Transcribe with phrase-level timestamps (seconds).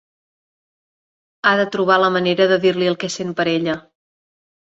[1.49, 3.77] Ha de trobar la manera de dir-li el que sent per ella.